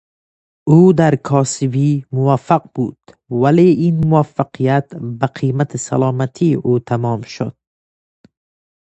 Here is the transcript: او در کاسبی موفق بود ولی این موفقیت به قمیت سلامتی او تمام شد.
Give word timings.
او 0.67 0.93
در 0.93 1.15
کاسبی 1.15 2.05
موفق 2.11 2.61
بود 2.75 2.97
ولی 3.29 3.65
این 3.67 4.07
موفقیت 4.07 4.95
به 5.19 5.25
قمیت 5.27 5.77
سلامتی 5.77 6.53
او 6.53 6.79
تمام 6.79 7.21
شد. 7.21 7.57